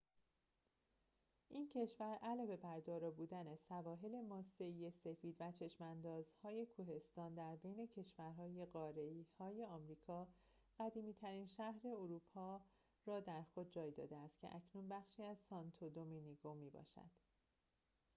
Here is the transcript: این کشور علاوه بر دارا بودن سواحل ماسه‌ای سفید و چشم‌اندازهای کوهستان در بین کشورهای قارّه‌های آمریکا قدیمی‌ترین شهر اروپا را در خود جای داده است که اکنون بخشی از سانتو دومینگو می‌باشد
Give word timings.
این 1.49 1.69
کشور 1.75 2.17
علاوه 2.21 2.57
بر 2.57 2.79
دارا 2.79 3.11
بودن 3.11 3.55
سواحل 3.55 4.21
ماسه‌ای 4.21 4.91
سفید 4.91 5.35
و 5.39 5.51
چشم‌اندازهای 5.51 6.65
کوهستان 6.65 7.33
در 7.35 7.55
بین 7.55 7.87
کشورهای 7.87 8.65
قارّه‌های 8.65 9.65
آمریکا 9.65 10.27
قدیمی‌ترین 10.79 11.47
شهر 11.47 11.87
اروپا 11.87 12.61
را 13.05 13.19
در 13.19 13.43
خود 13.43 13.71
جای 13.71 13.91
داده 13.91 14.17
است 14.17 14.39
که 14.39 14.55
اکنون 14.55 14.89
بخشی 14.89 15.23
از 15.23 15.37
سانتو 15.49 15.89
دومینگو 15.89 16.53
می‌باشد 16.53 17.09